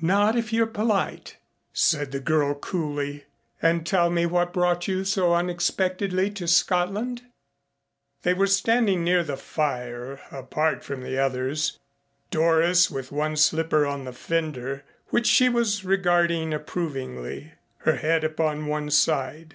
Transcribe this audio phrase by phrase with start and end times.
[0.00, 1.36] "Not if you're polite,"
[1.72, 3.26] said the girl coolly,
[3.62, 7.22] "and tell me what brought you so unexpectedly to Scotland."
[8.24, 11.78] They were standing near the fire apart from the others,
[12.32, 17.52] Doris with one slipper on the fender, which she was regarding approvingly,
[17.82, 19.54] her head upon one side.